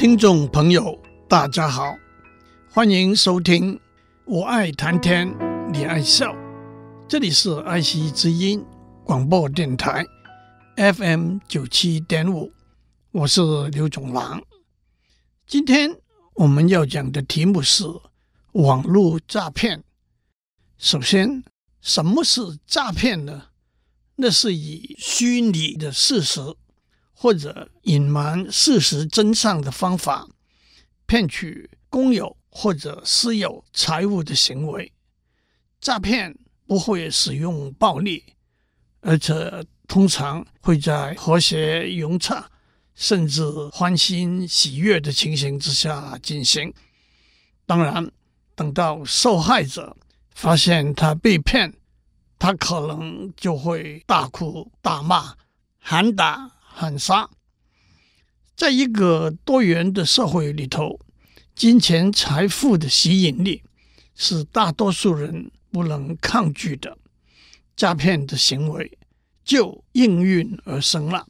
[0.00, 1.94] 听众朋友，大家好，
[2.70, 3.76] 欢迎收听
[4.24, 5.28] 《我爱谈天，
[5.70, 6.32] 你爱笑》，
[7.06, 8.64] 这里是爱惜之音
[9.04, 10.02] 广播电台
[10.94, 12.50] FM 九七点五，
[13.10, 14.42] 我是刘总郎。
[15.46, 15.94] 今天
[16.32, 17.84] 我们要讲的题目是
[18.52, 19.84] 网络诈骗。
[20.78, 21.44] 首先，
[21.82, 23.48] 什么是诈骗呢？
[24.16, 26.40] 那是以虚拟的事实
[27.22, 30.26] 或者隐瞒事实真相的方法，
[31.04, 34.90] 骗取公有或者私有财物的行为。
[35.82, 36.34] 诈骗
[36.66, 38.24] 不会使用暴力，
[39.02, 42.50] 而且通常会在和谐融洽，
[42.94, 46.72] 甚至欢欣喜悦的情形之下进行。
[47.66, 48.10] 当然，
[48.54, 49.94] 等到受害者
[50.34, 51.74] 发现他被骗，
[52.38, 55.34] 他可能就会大哭大骂、
[55.78, 57.28] 喊打喊杀。
[58.54, 61.00] 在一个多元的社会里头，
[61.54, 63.62] 金钱财富的吸引力
[64.14, 66.96] 是大多数人不能抗拒的，
[67.74, 68.98] 诈骗的行为
[69.44, 71.26] 就应运而生了。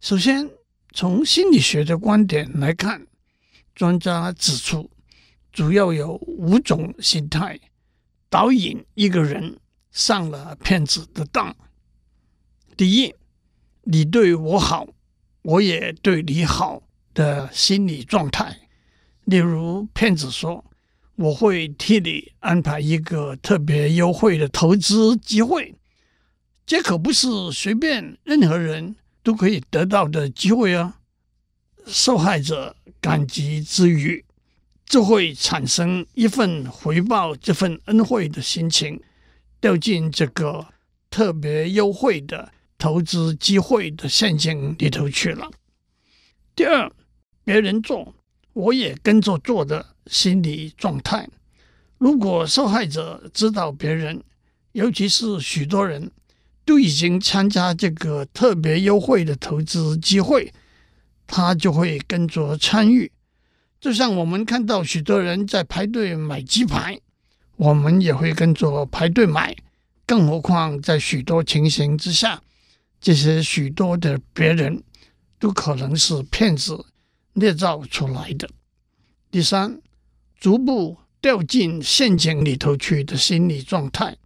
[0.00, 0.50] 首先，
[0.92, 3.06] 从心理学的观点来看，
[3.74, 4.90] 专家指出，
[5.52, 7.58] 主要有五种心态
[8.28, 9.58] 导引一个人。
[9.94, 11.54] 上了骗子的当。
[12.78, 13.14] 第一，
[13.84, 14.86] 你对我好，
[15.42, 16.82] 我也对你好
[17.14, 18.56] 的心理状态。
[19.24, 20.64] 例如，骗子说
[21.16, 25.74] ：“我会替你安排一个特别优惠的投资机会。”
[26.66, 30.98] 这可不是随便任何人都可以得到的机会啊！
[31.86, 34.24] 受害者感激之余，
[34.86, 39.00] 就会产生一份回报这份恩惠的心情。
[39.60, 40.66] 掉进这个
[41.08, 45.48] 特别优惠的投资机会的陷阱里头去了。
[46.56, 46.90] 第二，
[47.44, 48.12] 别人做
[48.54, 51.28] 我也跟着做的心理状态。
[51.98, 54.24] 如果受害者知道别人，
[54.72, 56.10] 尤其是许多人
[56.64, 60.52] 都已经参加这个特别优惠的投资机会，
[61.28, 63.12] 他就会跟着参与。
[63.80, 66.98] 就像我们看到许多人在排队买鸡排。
[67.54, 69.54] 我们也会跟着排队买，
[70.04, 72.42] 更何况在许多情形之下，
[73.02, 74.82] 这些许多的别人
[75.38, 76.86] 都可能是骗子
[77.34, 78.48] 捏造出来的。
[79.30, 79.82] 第三，
[80.38, 84.16] 逐步掉进陷阱里头去的心理状态，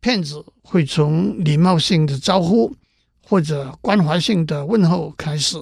[0.00, 2.74] 骗子会从礼貌性的招呼
[3.22, 5.58] 或者关怀性的问候开始，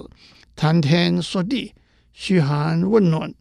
[0.55, 1.73] 谈天说地，
[2.13, 3.33] 嘘寒问暖，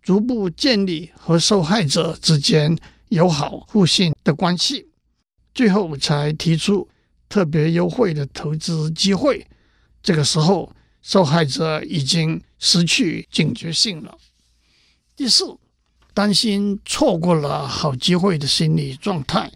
[0.00, 2.78] 逐步建立和受害者之间。
[3.08, 4.88] 友好互信的关系，
[5.54, 6.88] 最后才提出
[7.34, 9.44] 特别优惠的投资机会。
[10.04, 10.72] 这个时候，
[11.02, 14.16] 受害者已经失去警觉性了。
[15.16, 15.44] 第四，
[16.14, 19.50] 担心错过了好机会的心理状态。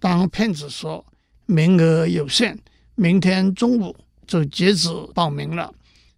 [0.00, 1.04] 当骗子说
[1.44, 2.58] 名额有限，
[2.94, 3.94] 明天中午
[4.26, 5.70] 就截止报名了，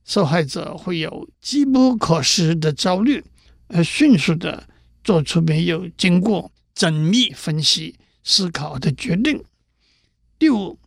[0.05, 3.21] 受害者会有机不可失的焦虑，
[3.67, 4.69] 而迅速的
[5.03, 6.53] 做出没有经过。
[6.77, 9.43] 缜密分析、思考的决定。
[10.39, 10.79] 第五，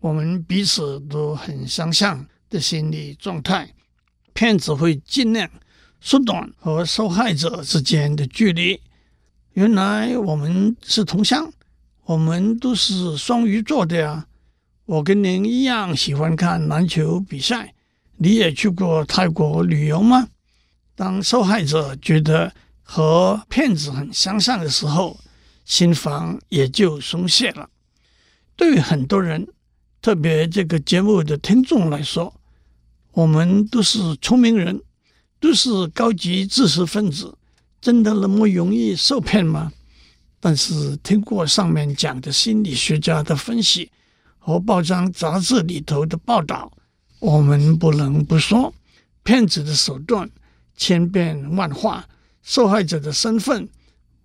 [0.00, 3.74] 我们彼此都很相像的心理状态，
[4.32, 5.50] 骗子会尽量
[6.00, 8.80] 缩短和受害者之间的距离。
[9.54, 11.50] 原来我们是同乡，
[12.04, 14.26] 我们都是双鱼座的呀。
[14.84, 17.74] 我跟您一样喜欢看篮球比赛。
[18.18, 20.28] 你也去过泰国旅游吗？
[20.94, 22.50] 当受害者觉得
[22.82, 25.18] 和骗子很相像的时候，
[25.66, 27.68] 心防也就松懈了。
[28.56, 29.46] 对于很多人，
[30.06, 32.32] 特别这个节目的听众来说，
[33.10, 34.80] 我们都是聪明人，
[35.40, 37.36] 都是高级知识分子，
[37.80, 39.72] 真的那么容易受骗吗？
[40.38, 43.90] 但是听过上面讲的心理学家的分析
[44.38, 46.70] 和报章杂志里头的报道，
[47.18, 48.72] 我们不能不说，
[49.24, 50.30] 骗子的手段
[50.76, 52.06] 千变万化，
[52.44, 53.68] 受害者的身份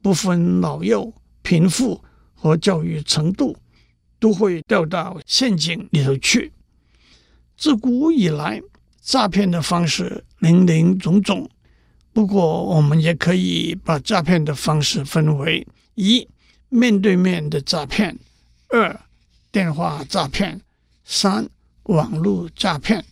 [0.03, 1.11] 不分老幼。
[1.41, 2.03] 贫富
[2.35, 3.57] 和教育程度
[4.21, 6.53] 都会掉到陷阱里头去。
[7.57, 8.61] 自古以来，
[9.01, 11.49] 诈骗的方式林林总总。
[12.13, 15.65] 不过，我们也可以把诈骗的方式分为：
[15.95, 16.27] 一、
[16.69, 18.15] 面对面的诈骗；
[18.69, 18.97] 二、
[19.51, 20.59] 电话诈骗；
[21.03, 21.49] 三、
[21.83, 23.03] 网络诈骗。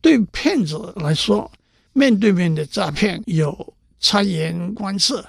[0.00, 1.50] 对骗子来说，
[1.92, 5.24] 面对面的诈骗有察言观色。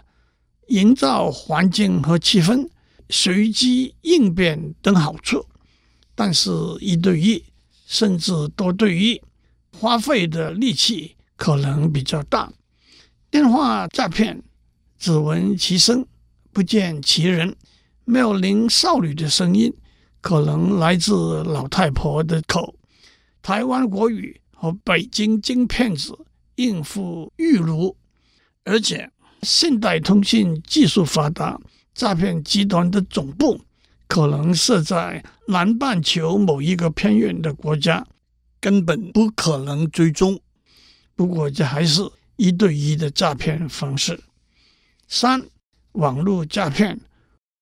[0.69, 2.67] 营造环境和气氛，
[3.09, 5.45] 随机应变等好处，
[6.15, 7.43] 但是一对一
[7.85, 9.21] 甚至多对一，
[9.77, 12.51] 花费的力气可能比较大。
[13.29, 14.41] 电话诈骗，
[14.97, 16.05] 只闻其声，
[16.51, 17.55] 不见其人，
[18.05, 19.73] 妙龄少女的声音
[20.21, 22.75] 可能来自老太婆的口，
[23.41, 26.17] 台湾国语和北京京骗子
[26.55, 27.95] 应付有余，
[28.63, 29.11] 而且
[29.41, 31.59] 现代通讯技术发达，
[31.95, 33.62] 诈骗集团的总部
[34.06, 38.06] 可能设在南半球某一个偏远的国家，
[38.59, 40.38] 根本不可能追踪。
[41.15, 42.01] 不过，这还是
[42.36, 44.19] 一对一的诈骗方式。
[45.07, 45.42] 三、
[45.94, 47.00] 网络诈骗，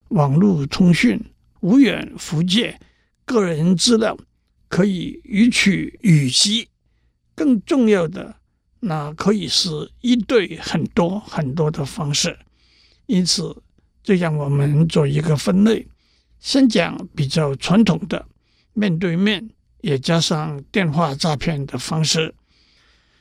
[0.09, 1.23] 网络通讯
[1.59, 2.79] 无远弗届，
[3.25, 4.17] 个人资料
[4.67, 6.67] 可以予取予携。
[7.35, 8.35] 更重要的，
[8.79, 12.39] 那可以是一对很多很多的方式。
[13.05, 13.62] 因此，
[14.03, 15.87] 就让我们做一个分类，
[16.39, 18.25] 先讲比较传统的
[18.73, 19.49] 面对面，
[19.81, 22.35] 也加上电话诈骗的方式。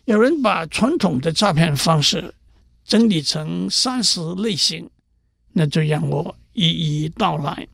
[0.04, 2.34] 有人把传统的诈骗方式
[2.84, 4.90] 整理成三十类型，
[5.52, 7.68] 那就让我一一道来。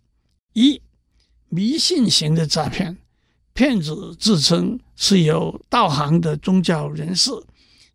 [0.53, 0.83] 一、
[1.49, 2.99] 迷信型的诈骗，
[3.55, 7.31] 骗子自称是有道行的宗教人士、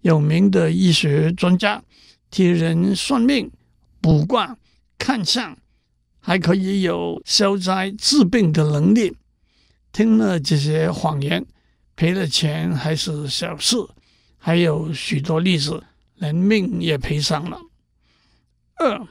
[0.02, 1.84] 有名的医学专家，
[2.32, 3.52] 替人算命、
[4.02, 4.58] 卜卦、
[5.04, 5.58] 看相，
[6.22, 9.18] 还可以有消灾治病的能力。
[9.92, 11.46] 听了这些谎言，
[11.94, 13.76] 赔了钱还是小事。
[14.38, 15.84] 还有许多例子，
[16.16, 17.60] 连命也赔上了。
[18.76, 19.06] 二、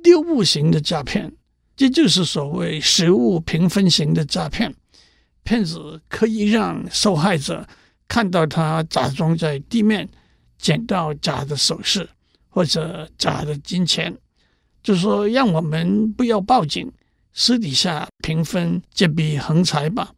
[0.00, 1.32] 丢物型的诈骗，
[1.74, 4.72] 这就是所谓实物平分型的诈骗。
[5.42, 7.66] 骗子可以让受害者
[8.06, 10.08] 看到他假装在地面
[10.56, 12.08] 捡到假的首饰
[12.48, 14.16] 或者假的金钱，
[14.86, 16.88] 就说让我们不要报警，
[17.32, 20.12] 私底下平分这笔横财吧。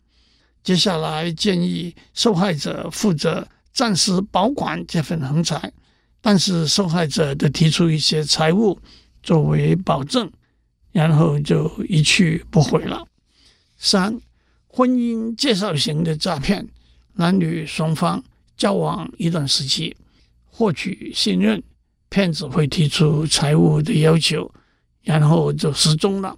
[0.63, 3.49] 接下来建议受害者负责。
[3.73, 5.73] 暂时保管这份横财，
[6.21, 8.79] 但是受害者得提出一些财物
[9.23, 10.31] 作为保证，
[10.91, 13.07] 然后就一去不回了。
[13.79, 14.21] 三、
[14.67, 16.69] 婚姻介绍型的诈骗，
[17.15, 18.23] 男女双方
[18.57, 19.97] 交往一段时期，
[20.45, 21.63] 获取信任，
[22.09, 24.53] 骗子会提出财务的要求，
[25.09, 26.37] 然后就失踪了。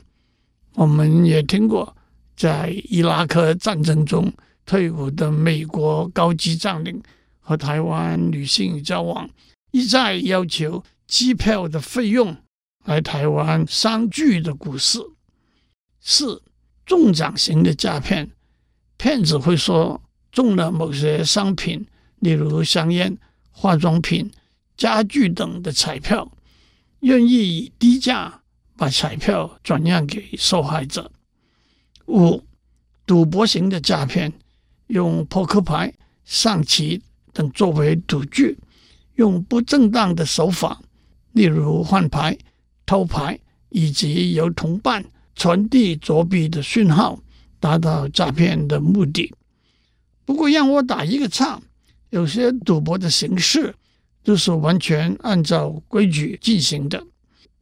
[0.74, 1.96] 我们也听过，
[2.36, 4.32] 在伊拉克战争中
[4.64, 7.02] 退伍的美国高级将领。
[7.42, 9.28] 和台湾女性交往，
[9.72, 12.36] 一再要求机票的费用
[12.84, 15.00] 来台湾相聚的故事。
[16.00, 16.40] 四、
[16.86, 18.30] 中奖型的诈骗，
[18.96, 20.00] 骗子会说
[20.30, 21.84] 中了某些商品，
[22.20, 23.18] 例如香烟、
[23.50, 24.30] 化妆品、
[24.76, 26.30] 家具等的彩票，
[27.00, 28.39] 愿意以低价
[28.80, 31.12] 把彩票转让给受害者。
[32.06, 32.42] 五、
[33.04, 34.32] 赌博型的诈骗，
[34.86, 35.92] 用扑克牌、
[36.24, 37.02] 象棋。
[37.32, 38.58] 等作为赌具，
[39.14, 40.82] 用不正当的手法，
[41.30, 42.36] 例如换牌、
[42.84, 43.38] 偷牌，
[43.68, 45.04] 以及由同伴
[45.36, 47.20] 传递作弊的讯号，
[47.60, 49.32] 达到诈骗的目的。
[50.24, 51.62] 不过，让我打一个岔，
[52.08, 53.72] 有些赌博的形式
[54.24, 57.06] 都是完全按照规矩进行的，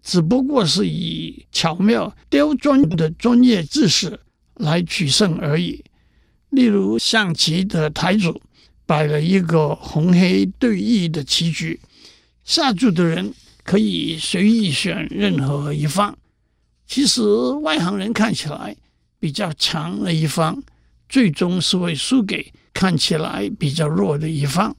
[0.02, 4.20] 只不过是以巧妙刁钻的专业知识
[4.54, 5.84] 来取胜而已。
[6.50, 8.40] 例如象棋的台主。
[8.88, 11.78] 摆了一个红黑对弈的棋局，
[12.42, 16.16] 下注的人可以随意选任何一方。
[16.86, 17.22] 其实
[17.60, 18.74] 外行人看起来
[19.20, 20.62] 比较强的一方，
[21.06, 24.74] 最终是会输给看起来比较弱的一方。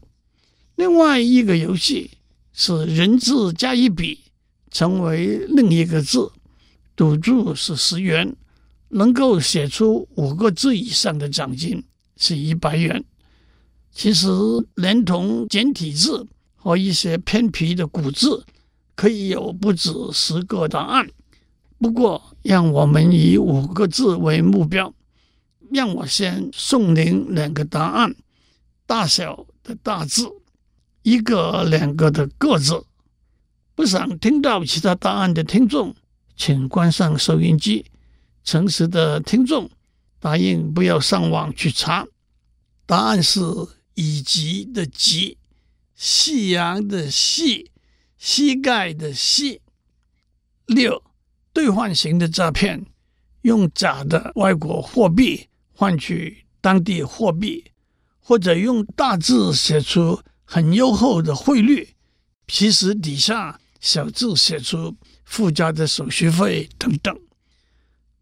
[0.75, 2.09] 另外一个游戏
[2.51, 4.21] 是人字加一笔，
[4.71, 6.31] 成为另一个字，
[6.95, 8.35] 赌注是十元，
[8.89, 11.83] 能够写出五个字以上的奖金
[12.17, 13.03] 是一百元。
[13.91, 14.27] 其实，
[14.75, 18.45] 连同简体字和一些偏僻的古字，
[18.95, 21.09] 可以有不止十个答案。
[21.79, 24.93] 不过，让我们以五个字为目标。
[25.71, 28.15] 让我先送您两个答案：
[28.85, 30.27] 大小的“大”字，
[31.03, 32.83] 一个两个的“个”字。
[33.79, 35.95] 不想听到其他答案的听众，
[36.35, 37.85] 请关上收音机。
[38.43, 39.71] 诚实的听众，
[40.19, 42.05] 答应不要上网去查。
[42.85, 43.39] 答案是。
[43.95, 45.37] 以及的及，
[45.95, 47.71] 夕阳的夕，
[48.17, 49.61] 膝盖的膝。
[50.65, 51.01] 六，
[51.53, 52.85] 兑换型的诈骗，
[53.43, 57.71] 用假的外国货币换取当地货币，
[58.19, 61.95] 或者用大字写出很优厚的汇率，
[62.47, 64.95] 其实底下小字写出
[65.25, 67.17] 附加的手续费等等。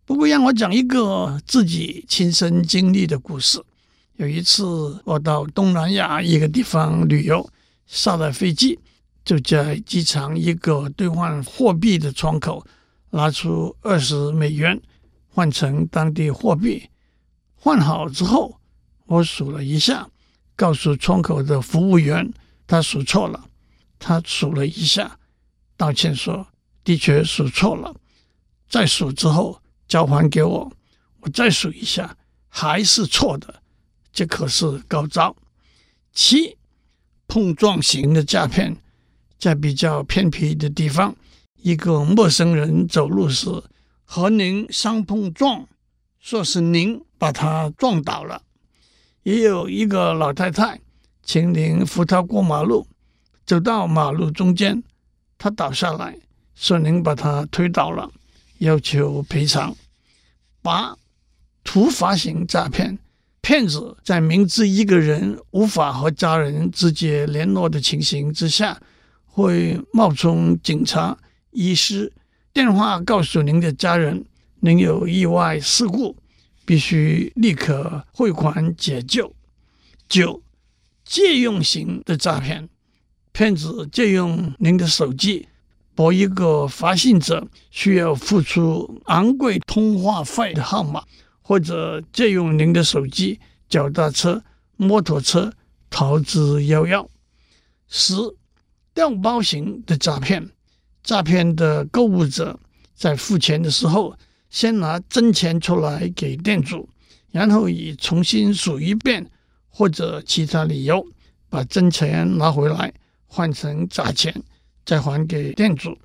[0.05, 3.61] 不过，让我讲一个自己亲身经历的故事。
[4.15, 4.63] 有一次，
[5.05, 7.47] 我到东南亚一个地方旅游，
[7.85, 8.79] 下了飞机，
[9.25, 12.65] 就在机场一个兑换货币的窗口
[13.09, 14.81] 拿出二十美元
[15.27, 16.89] 换成当地货币。
[17.53, 18.59] 换好之后，
[19.05, 20.09] 我数了一下，
[20.55, 22.31] 告诉窗口的服务员
[22.65, 23.45] 他数错了。
[23.99, 25.19] 他数了一下，
[25.77, 26.45] 道歉说
[26.83, 27.95] 的确数错了。
[28.67, 30.69] 再数之后交还给我，
[31.21, 32.17] 我再数一下，
[32.49, 33.61] 还是错的。
[34.11, 35.35] 这可是高招。
[36.11, 36.57] 七，
[37.27, 38.75] 碰撞型的诈骗，
[39.37, 41.15] 在比较偏僻的地方，
[41.61, 43.47] 一个陌生人走路时
[44.03, 45.67] 和您相碰撞，
[46.19, 48.41] 说是您把他撞倒了。
[49.23, 50.79] 也有一个老太太，
[51.21, 52.87] 请您扶她过马路，
[53.45, 54.81] 走到马路中间，
[55.37, 56.17] 他倒下来，
[56.55, 58.09] 说您把他推倒了，
[58.59, 59.75] 要求赔偿。
[60.61, 60.97] 八，
[61.63, 62.97] 突发型诈骗。
[63.39, 68.77] 骗子在明知一个人无法和家人直接联络的情形之下，
[69.25, 71.17] 会冒充警察、
[71.51, 72.11] 医师，
[72.51, 74.25] 电话告诉您的家人，
[74.59, 76.17] 您有意外事故，
[76.65, 79.33] 必须立刻汇款解救。
[80.09, 80.41] 九，
[81.05, 82.67] 借用型的诈骗，
[83.37, 85.47] 骗子借用您的手机，
[85.93, 91.03] 拨一个发信者需要付出昂贵通话费的号码。
[91.43, 93.39] 或者借用您的手机、
[93.69, 94.43] 脚踏车、
[94.75, 95.53] 摩托车
[95.87, 97.07] 逃之夭夭。
[97.87, 98.15] 十，
[98.95, 100.49] 调包型的诈骗，
[101.03, 102.59] 诈骗的购物者
[102.95, 104.17] 在付钱的时候，
[104.49, 106.89] 先拿真钱出来给店主，
[107.29, 109.29] 然后以重新数一遍
[109.69, 111.05] 或者其他理由
[111.49, 112.91] 把真钱拿回来
[113.27, 114.33] 换成假钱，
[114.85, 115.97] 再还给店主。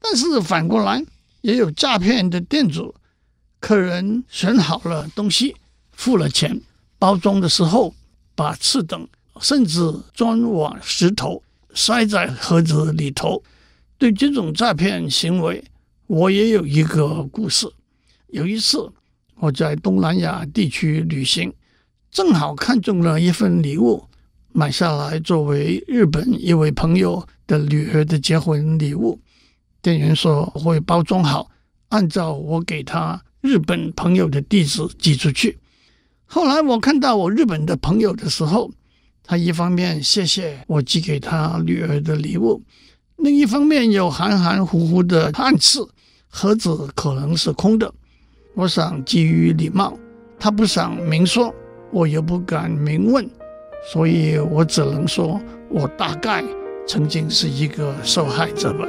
[0.00, 1.04] 但是反过来，
[1.40, 2.94] 也有诈骗的店主。
[3.58, 5.56] 客人选好了东西，
[5.92, 6.60] 付了钱，
[6.98, 7.94] 包装的时候
[8.34, 9.06] 把次等
[9.40, 9.80] 甚至
[10.12, 11.42] 砖瓦石头
[11.72, 13.42] 塞在盒子里头。
[13.98, 15.64] 对这种诈骗行为，
[16.08, 17.72] 我也有一个故事。
[18.28, 18.90] 有一次
[19.36, 21.52] 我在东南亚地区旅行，
[22.10, 24.04] 正好看中了一份礼物，
[24.52, 29.20] 买下来作为日本一位朋友的女儿的结婚礼物。
[29.80, 31.50] 店员说会包装好，
[31.88, 33.22] 按照我给他。
[33.40, 35.58] 日本朋友的地址寄出去。
[36.26, 38.70] 后来我看到我日本的朋友的时候，
[39.24, 42.62] 他一方面谢谢我寄给他女儿的礼物，
[43.16, 45.80] 另一方面又含含糊糊的暗示
[46.28, 47.92] 盒子可能是空的。
[48.54, 49.98] 我想基于礼貌，
[50.38, 51.52] 他不想明说，
[51.90, 53.28] 我又不敢明问，
[53.84, 56.42] 所以我只能说我大概
[56.86, 58.86] 曾经是一个受害者吧。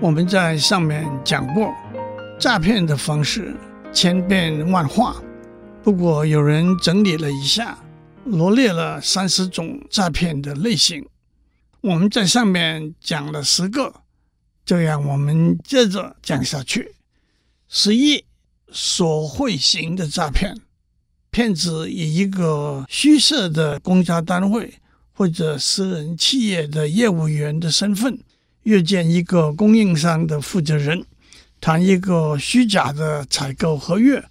[0.00, 1.72] 我们在上面讲过，
[2.38, 3.54] 诈骗的方式
[3.92, 5.14] 千变万化。
[5.82, 7.78] 不过有人整理了一下，
[8.24, 11.06] 罗列了三十种诈骗的类型。
[11.80, 13.92] 我们在上面讲了十个，
[14.64, 16.94] 这样我们接着讲下去。
[17.68, 18.24] 十一，
[18.70, 20.56] 索贿型的诈骗，
[21.30, 24.74] 骗子以一个虚设的公家单位
[25.12, 28.18] 或者私人企业的业务员的身份。
[28.64, 31.04] 约见一个供应商的负责人，
[31.60, 34.24] 谈一个虚假的采购合约，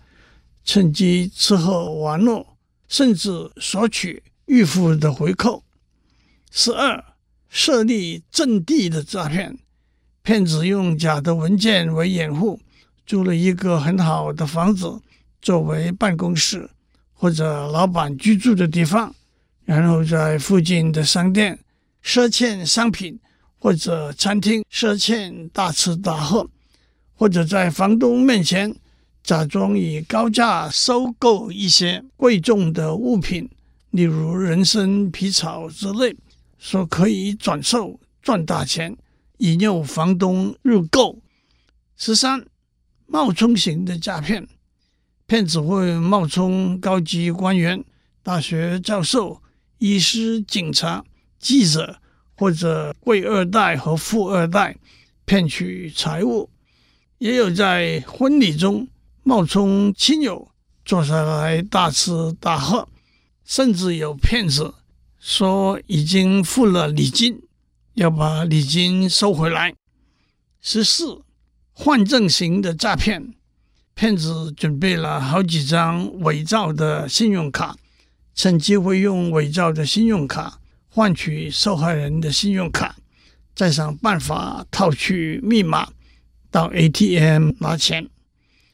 [0.64, 2.46] 趁机吃喝玩乐，
[2.88, 5.66] 甚至索取预付的回扣。
[6.50, 7.04] 十二，
[7.50, 9.58] 设立阵地的诈骗，
[10.24, 12.60] 骗子用假的文件为掩护，
[13.06, 15.02] 租了一个很好的房子
[15.42, 16.70] 作为办公室
[17.14, 19.14] 或者老板居住的地方，
[19.66, 21.60] 然后在附近的商店
[22.04, 23.20] 赊欠商品。
[23.64, 26.50] 或者餐厅赊欠大吃大喝，
[27.14, 28.76] 或者在房东面前
[29.22, 33.48] 假装以高价收购一些贵重的物品，
[33.92, 36.16] 例如人参、皮草之类，
[36.58, 38.98] 说可以转售赚大钱，
[39.42, 41.20] 引诱房东入购。
[41.96, 42.48] 十三，
[43.06, 44.48] 冒充型的诈骗，
[45.28, 47.84] 骗子会冒充高级官员、
[48.24, 49.44] 大学教授、
[49.78, 51.04] 医师、警察、
[51.38, 51.98] 记者。
[52.34, 54.76] 或者贵二代和富二代
[55.26, 56.50] 骗取财物，
[57.20, 58.88] 也有在婚礼中
[59.22, 60.50] 冒充亲友
[60.84, 62.90] 坐下来大吃大喝，
[63.46, 64.74] 甚至有骗子
[65.20, 67.40] 说已经付了礼金，
[67.94, 69.74] 要把礼金收回来。
[70.62, 71.22] 十四，
[71.72, 73.34] 换证型的诈骗，
[73.94, 77.78] 骗子准备了好几张伪造的信用卡，
[78.34, 80.60] 趁机会用伪造的信用卡。
[80.94, 82.98] 换取受害人的信用卡，
[83.56, 85.94] 再想办法套取密码
[86.50, 88.10] 到 ATM 拿钱。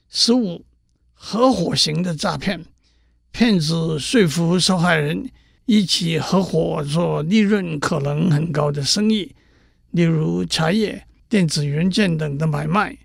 [0.09, 0.65] 十五，
[1.13, 2.65] 合伙型的诈骗，
[3.31, 5.29] 骗子说服受害人
[5.67, 9.36] 一起合伙做利润可能很高的生意，
[9.91, 12.97] 例如茶叶、电子元件等的买卖，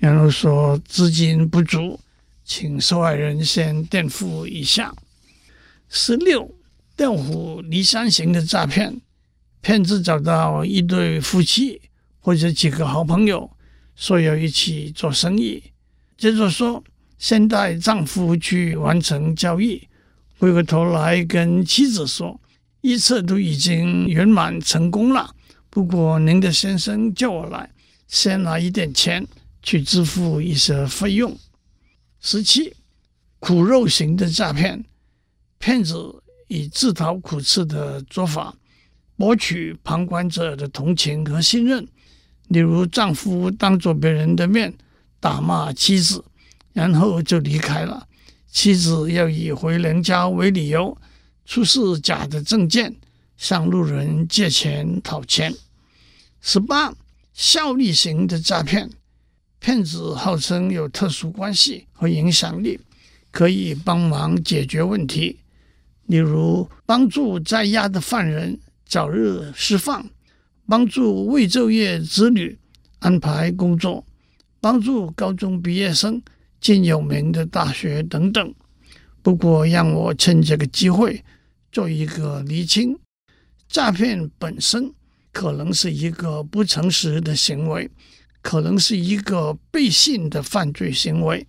[0.00, 2.00] 然后说资金不足，
[2.44, 4.92] 请受害人先垫付一下。
[5.88, 6.52] 十六，
[6.96, 9.00] 调虎离山型的诈骗，
[9.60, 11.80] 骗子找到一对夫妻
[12.18, 13.48] 或者几个好朋友，
[13.94, 15.62] 说要一起做生意。
[16.18, 16.82] 接着说，
[17.18, 19.86] 先带丈夫去完成交易，
[20.40, 22.40] 回过头来跟妻子说，
[22.80, 25.34] 一切都已经圆满成功了。
[25.68, 27.70] 不过您的先生叫我来，
[28.08, 29.26] 先拿一点钱
[29.62, 31.36] 去支付一些费用。
[32.22, 32.72] 十七，
[33.38, 34.82] 苦肉型的诈骗，
[35.58, 38.54] 骗子以自讨苦吃的做法，
[39.16, 41.86] 博取旁观者的同情和信任。
[42.48, 44.72] 例如，丈夫当着别人的面，
[45.20, 46.24] 打骂妻子，
[46.72, 48.06] 然后就离开了。
[48.50, 50.96] 妻子要以回娘家为理由，
[51.46, 52.94] 出示假的证件，
[53.36, 55.54] 向路人借钱讨钱。
[56.40, 56.92] 十八，
[57.32, 58.90] 效力型的诈骗，
[59.60, 62.80] 骗子号称有特殊关系和影响力，
[63.30, 65.38] 可以帮忙解决问题，
[66.06, 70.10] 例如帮助在押的犯人早日释放，
[70.66, 72.58] 帮助未就业子女
[72.98, 74.04] 安排工作。
[74.62, 76.20] 帮助高中毕业生
[76.60, 78.54] 进有名的大学等等。
[79.22, 81.22] 不过，让我趁这个机会
[81.70, 82.98] 做一个厘清：
[83.68, 84.92] 诈骗本身
[85.32, 87.90] 可能是一个不诚实的行为，
[88.42, 91.46] 可能是一个背信的犯罪行为。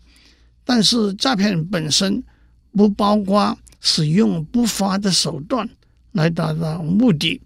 [0.63, 2.23] 但是，诈骗本身
[2.71, 5.67] 不包括使用不法的手段
[6.11, 7.41] 来达到目的，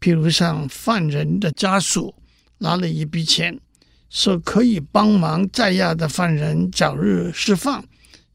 [0.00, 2.14] 譬如像犯人的家属
[2.58, 3.60] 拿了一笔钱。
[4.08, 7.84] 说可以帮忙在押的犯人早日释放，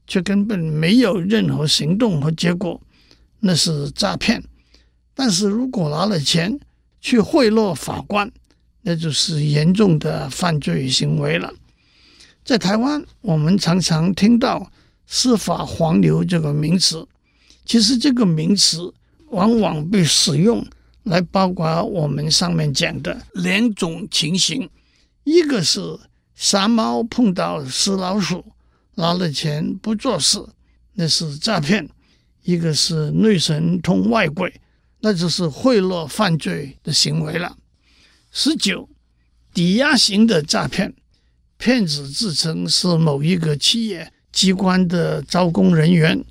[0.05, 2.79] 却根本没有任何行动和结果，
[3.39, 4.43] 那是诈骗。
[5.13, 6.59] 但是如果拿了钱
[6.99, 8.31] 去贿赂法官，
[8.81, 11.53] 那就是严重的犯罪行为了。
[12.43, 14.71] 在台湾，我们常常听到
[15.05, 17.07] “司法黄牛”这个名词，
[17.65, 18.93] 其实这个名词
[19.29, 20.65] 往往被使用
[21.03, 24.69] 来包括我们上面讲的两种情形。
[25.23, 25.99] 一个是
[26.33, 28.43] 傻猫碰到死老鼠，
[28.95, 30.43] 拿了钱不做事，
[30.93, 31.85] 那是诈骗；
[32.43, 34.59] 一个是内神通外鬼，
[35.01, 37.55] 那就是贿赂犯罪的行为了。
[38.31, 38.89] 十九，
[39.53, 40.93] 抵押型的诈骗，
[41.57, 46.25] 骗子自称是某一个企业机关的招工人员，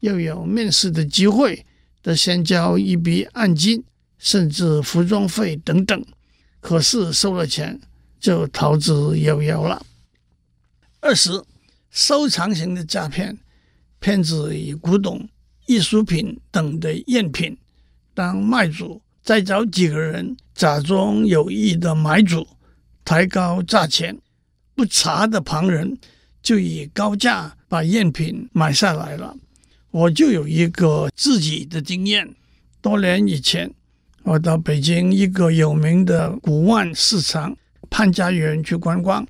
[0.00, 1.64] 又有面试的机会，
[2.02, 3.82] 得先交一笔按金，
[4.18, 6.04] 甚至服装费等等。
[6.60, 7.80] 可是收了钱。
[8.24, 9.84] 就逃之夭夭了。
[11.00, 11.30] 二十，
[11.90, 13.36] 收藏型的诈骗，
[14.00, 15.28] 骗子以古董、
[15.66, 17.54] 艺术品等的赝品
[18.14, 22.48] 当卖主，再找几个人假装有意的买主，
[23.04, 24.18] 抬高价钱，
[24.74, 25.98] 不查的旁人
[26.42, 29.36] 就以高价把赝品买下来了。
[29.90, 32.34] 我就有一个自己的经验，
[32.80, 33.70] 多年以前，
[34.22, 37.54] 我到北京一个有名的古玩市场。
[37.90, 39.26] 潘家园去观光，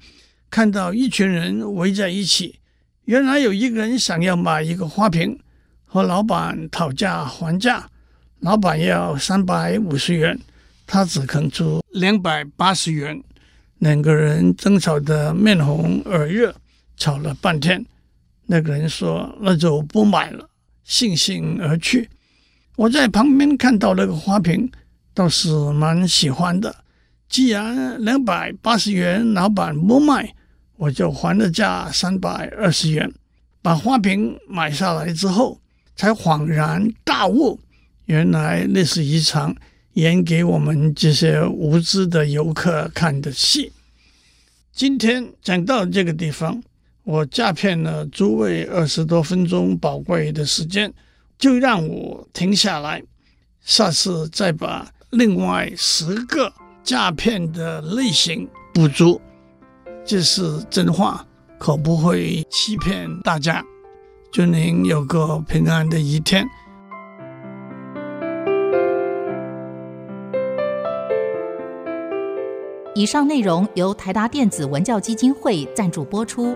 [0.50, 2.58] 看到一群人围在一起。
[3.04, 5.38] 原来有一个人想要买一个花瓶，
[5.84, 7.88] 和老板讨价还价。
[8.40, 10.38] 老板要三百五十元，
[10.86, 13.22] 他只肯出两百八十元。
[13.78, 16.54] 两个人争吵得面红耳热，
[16.96, 17.84] 吵了半天。
[18.46, 20.48] 那个人说：“那就不买了。”
[20.86, 22.08] 悻悻而去。
[22.76, 24.70] 我在旁边看到那个花瓶，
[25.12, 26.83] 倒是蛮喜欢的。
[27.28, 30.34] 既然两百八十元老板不卖，
[30.76, 33.12] 我就还了价三百二十元，
[33.60, 35.60] 把花瓶买下来之后，
[35.96, 37.58] 才恍然大悟，
[38.06, 39.54] 原来那是一场
[39.94, 43.72] 演给我们这些无知的游客看的戏。
[44.72, 46.62] 今天讲到这个地方，
[47.04, 50.92] 我诈骗了诸位二十多分钟宝贵的时间，
[51.38, 53.02] 就让我停下来，
[53.64, 56.52] 下次再把另外十个。
[56.84, 59.18] 诈骗的类型不足，
[60.04, 61.26] 这是真话，
[61.58, 63.64] 可不会欺骗大家。
[64.30, 66.46] 祝您有个平安的一天。
[72.94, 76.54] 以上内容由台达电子文教基金会赞助播出。